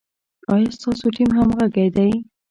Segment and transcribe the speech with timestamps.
[0.53, 2.11] ایا ستاسو ټیم همغږی دی؟